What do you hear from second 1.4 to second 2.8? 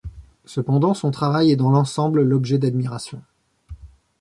est dans l'ensemble l'objet